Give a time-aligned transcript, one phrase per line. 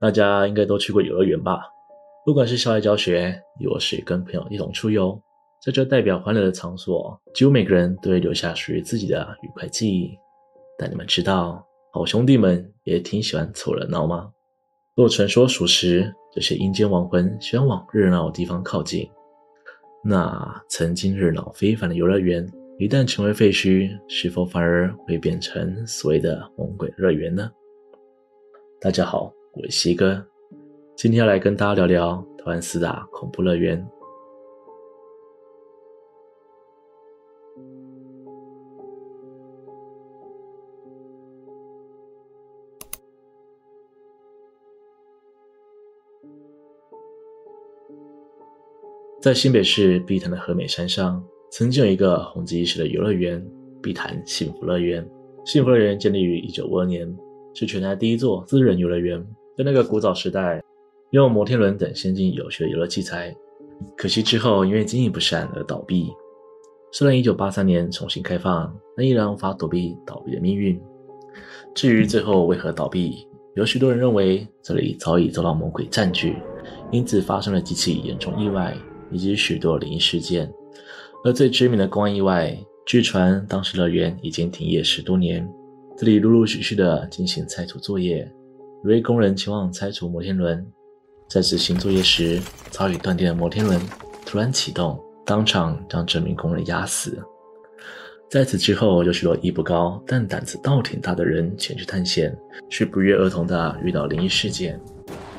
[0.00, 1.60] 大家应该都去过游乐园吧？
[2.24, 5.20] 不管是校外教学，亦或是跟朋友一同出游，
[5.60, 10.16] 在这代表欢乐的场所，几乎每个人都会留下属于自己的愉快记忆。
[10.78, 14.30] 但你们知道，好兄弟们也挺喜欢凑热闹吗？
[14.94, 19.10] 若传说属实，这些阴间亡魂喜欢往热闹的地方靠近，
[20.04, 27.50] 那曾经热闹非凡的游乐园，一旦成为废墟，是否反而会变成所谓的猛鬼乐园呢？
[28.80, 29.37] 大家好。
[29.58, 30.24] 我是西哥，
[30.94, 33.84] 今天要来跟大家聊聊台湾四大恐怖乐园。
[49.20, 53.44] 在新北市碧潭的和美山上，曾经有一个红极一时的游乐园——
[53.82, 55.04] 碧潭幸福乐园。
[55.44, 57.12] 幸福乐园建立于一九五二年，
[57.54, 59.26] 是全台第一座私人游乐园。
[59.58, 60.62] 在那个古早时代，
[61.10, 63.34] 用摩天轮等先进有趣的游乐器材，
[63.96, 66.12] 可惜之后因为经营不善而倒闭。
[66.92, 70.80] 虽然1983年重新开放，但依然无法躲避倒闭的命运。
[71.74, 76.36] 至于最后为何倒闭，有许多人认为这里早已遭到魔鬼占据，
[76.92, 78.76] 因此发生了几起严重意外
[79.10, 80.48] 以及许多灵异事件。
[81.24, 82.56] 而最知名的公安意外，
[82.86, 85.44] 据传当时乐园已经停业十多年，
[85.96, 88.32] 这里陆陆续续的进行拆除作业。
[88.84, 90.64] 一位工人前往拆除摩天轮，
[91.28, 92.40] 在执行作业时，
[92.70, 93.80] 早已断电的摩天轮
[94.24, 97.18] 突然启动，当场将这名工人压死。
[98.30, 102.36] 在此之后，有许多艺不高但胆子倒挺大的人前去探险，
[102.70, 104.80] 却不约而同地遇到灵异事件，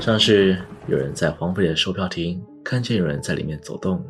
[0.00, 0.58] 像是
[0.88, 4.04] 有人在荒废的售票亭看见有人在里面走动，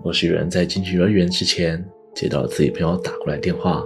[0.00, 3.82] 或是有人在进去游乐园之前接到了自己朋友打过来电话，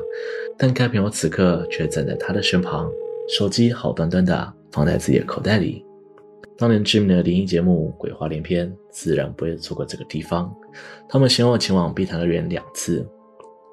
[0.59, 2.91] 但该朋友此刻却站在他的身旁，
[3.31, 4.55] 手机好端端的。
[4.71, 5.85] 放在自己的口袋里。
[6.57, 10.53] 当年知名的灵异节目《鬼话连篇》自然不会错过这个地方。
[11.09, 13.07] 他们先后前往碧潭乐园两次。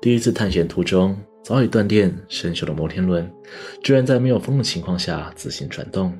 [0.02, 3.28] 第一次探险途中，早已断电生锈的摩天轮，
[3.82, 6.14] 居然在没有风的情况下自行转动。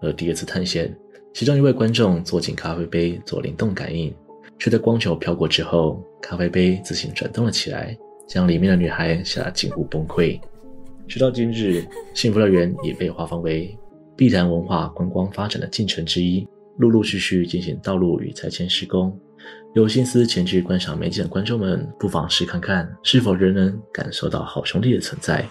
[0.00, 0.96] 而第二次探险，
[1.34, 4.14] 其中一位观众坐进咖啡杯做灵动感应，
[4.58, 7.94] 却在光球飘过之后，咖啡杯自行转动了起来，
[8.26, 10.40] 将里面的女孩吓得近乎崩溃。
[11.06, 11.84] 直到今日，
[12.14, 13.76] 幸福乐园也被划分为。
[14.20, 19.18] 碧潭文化观光发展的进程之一，陆陆续续进行道路与拆迁施工。
[19.74, 25.48] 有心思前去观赏美景的观众们，不妨试看看，是否仍能感受到好兄弟的存在。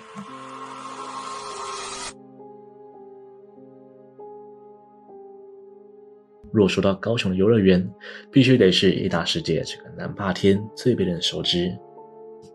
[6.53, 7.91] 若说到高雄的游乐园，
[8.31, 11.75] 必须得是义大世界这个南霸天最被人熟知。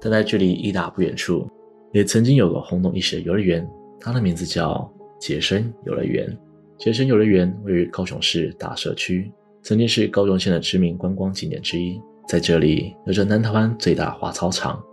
[0.00, 1.50] 但在距离义大不远处，
[1.92, 4.88] 也曾经有个轰动一时的游乐园，它的名字叫。
[5.24, 6.28] 杰森游乐园，
[6.76, 11.98] 杰森游乐园位于高雄市大社区，曾经是高雄县的知名观光景点之一。
[12.28, 14.84] 在这里有着南台湾最大滑草场，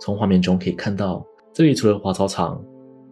[0.00, 1.22] 从画面中可以看到，
[1.52, 2.64] 这里除了滑草场、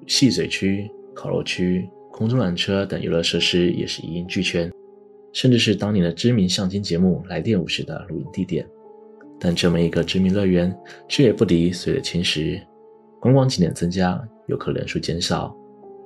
[0.06, 4.72] 戏水区、烤肉区、空中缆车等游乐设施也是一应俱全，
[5.34, 8.66] 甚至是当年的知名相亲节目《来电五十》的录影地点。
[9.38, 10.74] 但这么一个知名乐园，
[11.10, 12.58] 却也不敌岁月侵蚀，
[13.20, 15.54] 观光景点增加，游客人数减少。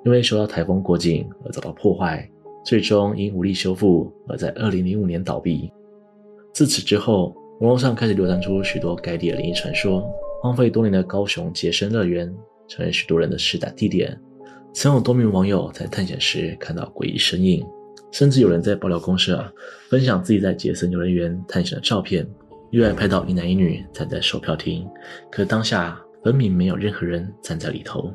[0.09, 2.27] 因为受到台风过境而遭到破坏，
[2.65, 5.71] 最终因无力修复而在2005年倒闭。
[6.55, 10.03] 自此之后，网络上开始流传出许多该地的灵异传说。
[10.41, 12.35] 荒废多年的高雄杰森乐园
[12.67, 14.19] 成为许多人的试胆地点。
[14.73, 17.63] 曾有多名网友在探险时看到诡异身影，
[18.11, 19.45] 甚至有人在爆料公社
[19.91, 22.27] 分享自己在杰森游乐园探险的照片，
[22.71, 24.89] 意外拍到一男一女站在售票亭，
[25.31, 28.11] 可当下分明没有任何人站在里头。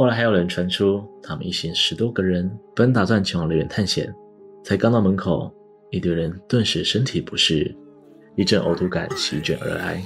[0.00, 4.10] 后来还有人传出，他们一行十多个人本打算前往乐园探险，
[4.64, 5.52] 才刚到门口，
[5.90, 7.76] 一堆人顿时身体不适，
[8.34, 10.02] 一阵呕吐感席卷而来。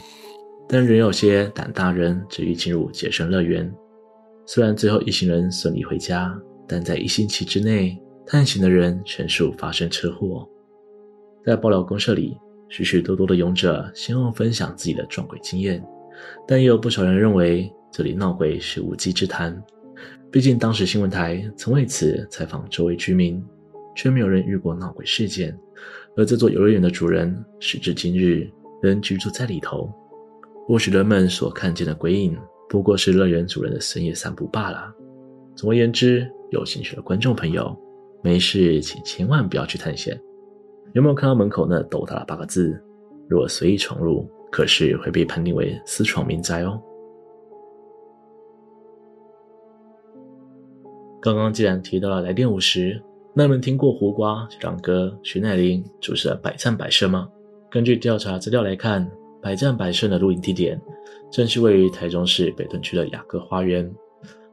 [0.68, 3.72] 但仍有些胆大人执意进入杰生乐园。
[4.46, 10.44] 虽然最后一行人顺利回家，但在一星期之内，探险的人全数发生车祸。
[11.44, 12.36] 在爆料公社里，
[12.68, 15.80] 许许多多的勇者先后分享自己的撞鬼经验，
[16.48, 19.56] 但也有不少人认为这里闹鬼是无稽之谈。
[20.34, 23.40] 毕竟当时新闻台曾为此采访周围居民，
[23.94, 25.56] 却没有人遇过闹鬼事件。
[26.16, 28.50] 而这座游乐园的主人时至今日
[28.82, 29.88] 仍居住在里头。
[30.66, 32.36] 或许人们所看见的鬼影
[32.68, 34.92] 不过是乐园主人的深夜散步罢了。
[35.54, 37.72] 总而言之，有兴趣的观众朋友，
[38.20, 40.20] 没事请千万不要去探险。
[40.94, 42.76] 有没有看到门口那斗大的八个字？
[43.28, 46.82] 若随意闯入，可是会被判定为私闯民宅哦。
[51.24, 57.26] 刚刚既然提到了来电五十，那你们听过胡瓜、小杨哥、徐乃麟主持的《百战百胜》吗？
[57.70, 59.06] 根据调查资料来看，
[59.40, 60.78] 《百战百胜》的录影地点
[61.32, 63.90] 正是位于台中市北屯区的雅阁花园。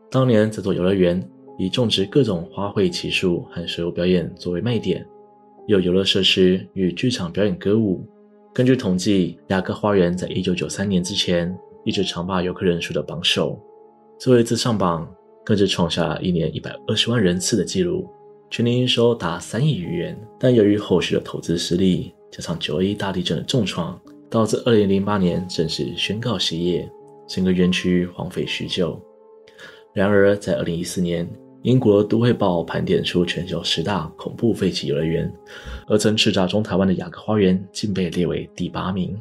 [0.10, 1.22] 当年这座游乐园
[1.58, 5.06] 以种植各种花卉奇树和水舞表演作为卖点，
[5.68, 8.02] 有游乐设施与剧场表演歌舞。
[8.54, 11.54] 根据统计，雅阁花园在一九九三年之前
[11.84, 13.62] 一直常霸游客人数的榜首，
[14.18, 15.06] 最后一次上榜
[15.52, 18.10] 更是创下一年一百二十万人次的纪录，
[18.50, 20.18] 全年营收达三亿余元。
[20.40, 24.00] 但由于后续的投资失利，加上九一大地震的重创，
[24.30, 26.90] 导致二零零八年正式宣告歇业，
[27.28, 28.98] 整个园区荒废许久。
[29.94, 31.30] 然而，在二零一四年，
[31.64, 35.30] 英国都会报盘点出全球十大恐怖废弃游乐园，
[35.86, 39.20] 而曾叱咤中台湾的雅阁花园竟被列为第八名。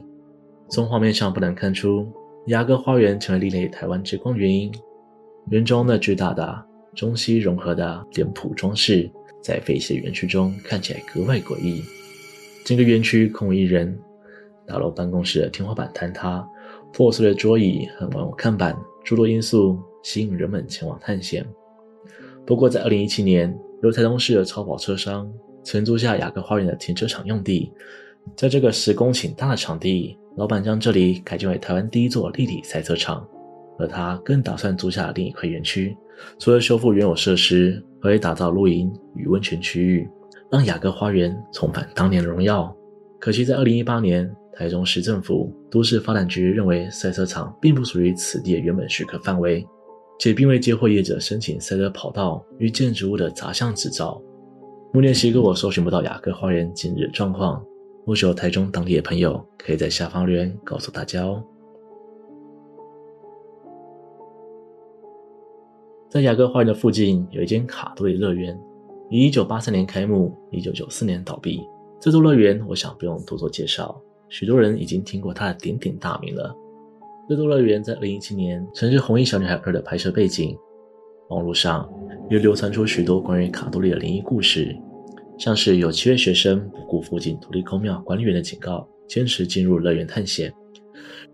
[0.68, 2.06] 从画面上不难看出，
[2.46, 4.72] 雅阁花园成为另类台湾之光原因。
[5.48, 6.64] 园中那巨大的
[6.94, 9.10] 中西融合的脸谱装饰，
[9.42, 11.82] 在废弃的园区中看起来格外诡异。
[12.64, 13.98] 整个园区空无一人，
[14.66, 16.46] 大楼办公室的天花板坍塌，
[16.92, 21.44] 破碎的桌椅和玩偶看板，诸多因素吸引人们前往探险。
[22.46, 25.32] 不过，在二零一七年，由台东市的超跑车商
[25.64, 27.72] 承租下雅阁花园的停车场用地，
[28.36, 33.26] 在这个十公顷大的场地，老板将这里改建为台湾第一座立体赛车场，
[33.80, 35.96] 而他更打算租下另一块园区，
[36.38, 40.08] 除了修复原有设施，还会打造露营与温泉区域，
[40.50, 42.72] 让雅阁花园重返当年的荣耀。
[43.18, 49.66] 可惜，在二零一八年，台中市政府都市发展局认为赛车场并不属于此地的原本许可范围。
[50.22, 54.20] 且并未接获业者申请赛车跑道与建筑物的杂项执照。
[54.92, 57.64] 目前西哥我搜寻不到雅阁花园近日的状况，
[58.04, 61.42] 或许有台中当地的朋友可以在下方留言告诉大家哦。
[66.10, 68.58] 在雅各花园的附近有一间卡多里乐园，
[69.10, 71.60] 于一九八三年开幕，一九九四年倒闭。
[72.00, 73.96] 这座乐园我想不用多做介绍，
[74.28, 76.52] 许多人已经听过它的鼎鼎大名了。
[77.28, 80.58] 这座乐园在二零一七年曾是《红衣小女孩二》的拍摄背景，
[81.28, 81.88] 网络上
[82.28, 84.76] 又流传出许多关于卡多里的灵异故事，
[85.38, 90.52] 像是有七位学生不顾附近土地公庙管理员的警告，坚持进入乐园探险。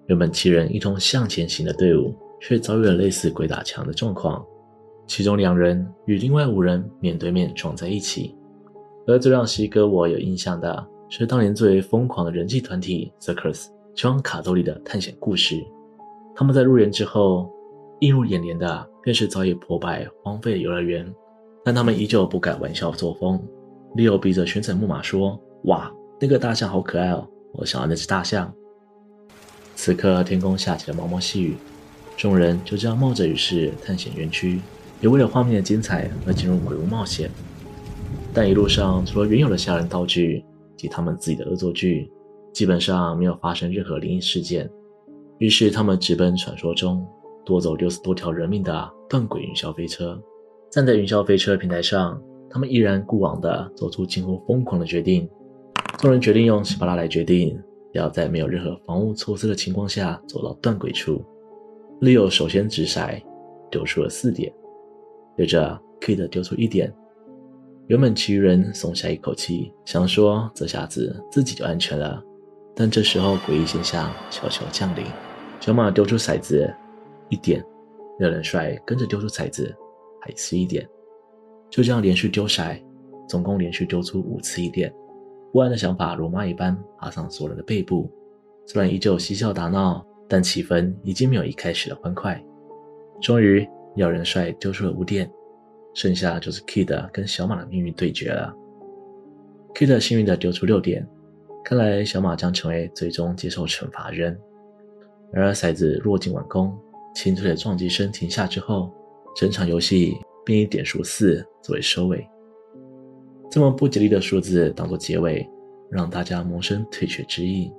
[0.09, 4.45] 原本七人一同向前行的队伍，却遭遇了类似鬼打墙的状况，
[5.07, 8.35] 其中两人与另外五人面对面撞在一起。
[9.07, 15.65] 而最让西哥我有印象的是当年最为疯狂的人气团体 Circus 前往卡多里的探险故事。
[16.35, 17.49] 他们在入园之后，
[18.01, 21.07] 映入眼帘的便是早已破败荒废的游乐园，
[21.65, 23.41] 但他们依旧不改玩笑作风。
[23.95, 28.53] Leo 逼着旋转木马说：“哇，那个大象好可爱哦，我想要那只大象。”
[29.77, 31.57] 此刻天空下起了毛毛细雨，
[32.17, 34.61] 众人就这样冒着雨势探险园区，
[35.01, 37.31] 也为了画面的精彩而进入鬼屋冒险。
[38.33, 40.45] 但一路上除了原有的吓人道具
[40.77, 42.11] 及他们自己的恶作剧，
[42.53, 44.71] 基本上没有发生任何灵异事件。
[45.39, 47.07] 于是，他们直奔传说中
[47.45, 50.19] 夺走六十多条人命的断轨云霄飞车。
[50.71, 52.21] 站在云霄飞车平台上，
[52.51, 55.29] 他们依然固往的做出近乎疯狂的决定。
[55.99, 57.59] 众人决定用十八拉来决定，
[57.93, 61.25] 要在没有任何防护措施的情况下走到断轨处。
[62.01, 63.23] Leo 首先掷骰，
[63.71, 64.53] 丢出了四点，
[65.37, 66.93] 接着 Kid 丢出一点。
[67.89, 72.23] 原本其余人松下一口气，想说这下子自己就安全了。
[72.75, 75.05] 但这时候，诡异现象悄悄降临。
[75.61, 76.73] 小马丢出骰子，
[77.29, 77.61] 一点；
[78.19, 79.75] 廖仁帅跟着丢出骰子，
[80.21, 80.87] 还是一点。
[81.71, 82.79] 就这样连续丢骰，
[83.29, 84.93] 总共连续丢出五次一点。
[85.53, 88.11] 不安的想法如蚂蚁般爬上所有人的背部。
[88.67, 92.39] 虽然依旧嬉笑打闹，但气氛已经没有一开始的欢快。
[93.23, 95.31] 终于，廖仁帅丢出了五点，
[95.97, 98.55] 剩下就是 Kid 跟小马的命运对决了。
[99.75, 101.09] Kid 幸运地丢出六点。
[101.65, 104.39] 看来小马将成为最终接受惩罚人。
[105.33, 106.79] 然而骰子落进碗空，
[107.15, 108.93] 清脆的撞击声停下之后，
[109.35, 112.25] 整场游戏便以点数四作为收尾。
[113.51, 115.49] 这么不吉利的数字当作结尾，
[115.91, 117.73] 让大家萌生退却之意。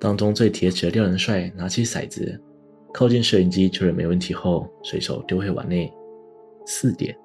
[0.00, 2.38] 当中最铁齿的廖仁帅拿起骰子，
[2.92, 5.90] 靠近摄影机确认没问题后，随手丢回碗内。
[6.70, 7.18] 四点。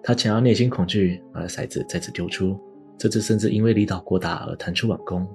[0.00, 2.56] 他强压内心恐惧，把骰子再次丢出。
[2.96, 5.28] 这次甚至因为力道过大而弹出碗弓，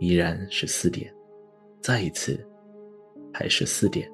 [0.00, 1.14] 依然是四点。
[1.80, 2.44] 再一次，
[3.32, 4.10] 还是四点。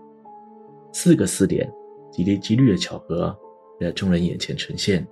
[0.92, 1.66] 四个四点，
[2.12, 3.34] 极低几率的巧合
[3.80, 5.06] 在众人眼前呈现。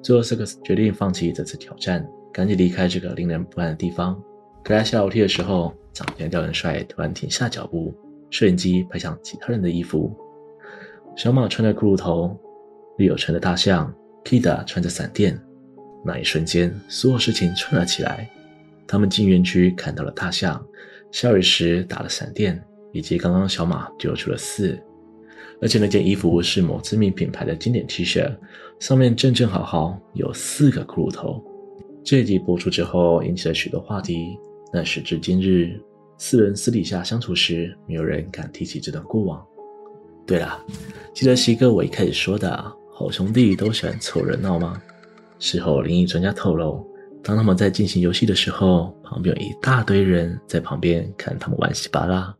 [0.00, 4.14] 最后，瑟克斯决定放弃这次挑战，赶紧离开这个令人不安的地方。
[4.62, 7.92] 可在下楼梯的时候，长肩廖仁帅突然停下脚步，
[8.30, 10.16] 摄影机拍向其他人的衣服。
[11.16, 12.36] 小马穿着骷髅头
[12.98, 13.92] 绿友穿着大象。
[14.24, 15.36] Kida 穿着闪电，
[16.04, 18.30] 那一瞬间，所有事情串了起来。
[18.86, 20.64] 他们进园区看到了大象，
[21.10, 24.80] 下雨时打了闪电，以及刚刚小马丢出了四。
[25.60, 28.32] 而且那件衣服是某知名品牌的经典 T 恤，
[28.78, 31.44] 上面正正好好有四个骷髅头。
[32.04, 34.38] 这一集播出之后，引起了许多话题。
[34.72, 35.80] 但时至今日，
[36.16, 39.44] 四人私底下相处时，没有人敢提起这段过往。
[40.26, 40.64] 对了，
[41.12, 44.80] 记得西哥我一开始说的，好兄弟都喜欢凑热闹吗？
[45.38, 46.86] 事后灵异专家透露，
[47.22, 52.32] 当他们在进行游戏的时候，旁边有一大堆人在旁边看他们玩稀巴烂。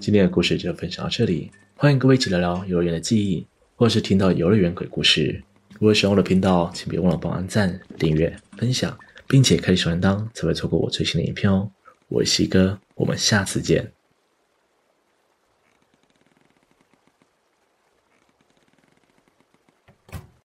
[0.00, 5.42] 今天的故事就分享到这里，欢迎各位一起聊聊幼儿园的记忆，或是听到幼儿园鬼故事。
[5.74, 8.98] 如果喜欢我的频道，请别忘了帮我按赞、订阅、分享，
[9.28, 11.70] 并且开启小铃铛，才不会错过我最新的影片哦。
[12.08, 13.95] 我是西哥，我们下次见。